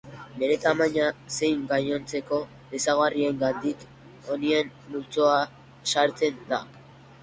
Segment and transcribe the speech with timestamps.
[0.43, 1.03] Bere tamaina
[1.35, 2.41] zein gainontzeko
[2.79, 3.87] ezaugarriengatik,
[4.27, 5.57] ponien multzoan
[5.95, 6.67] sartzen da.